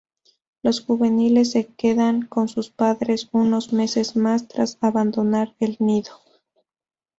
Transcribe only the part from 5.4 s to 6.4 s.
el nido.